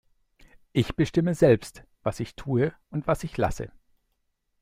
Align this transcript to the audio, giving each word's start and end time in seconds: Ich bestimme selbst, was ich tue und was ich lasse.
Ich 0.73 0.95
bestimme 0.95 1.35
selbst, 1.35 1.83
was 2.01 2.19
ich 2.21 2.33
tue 2.35 2.73
und 2.89 3.05
was 3.05 3.23
ich 3.23 3.37
lasse. 3.37 3.71